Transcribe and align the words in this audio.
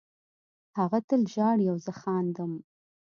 هغه 0.79 0.99
تل 1.09 1.21
ژاړي 1.33 1.65
او 1.71 1.77
زه 1.85 1.91
خاندم 2.01 2.51